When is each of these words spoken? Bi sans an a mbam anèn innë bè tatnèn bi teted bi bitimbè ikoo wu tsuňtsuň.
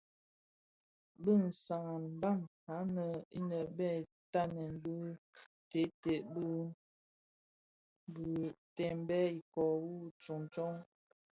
Bi 1.23 1.33
sans 1.63 1.83
an 1.93 2.03
a 2.03 2.03
mbam 2.17 2.39
anèn 2.77 3.15
innë 3.37 3.59
bè 3.77 3.91
tatnèn 4.31 4.73
bi 4.83 4.95
teted 5.71 6.23
bi 6.35 6.47
bitimbè 8.13 9.21
ikoo 9.39 9.73
wu 9.83 9.93
tsuňtsuň. 10.21 10.75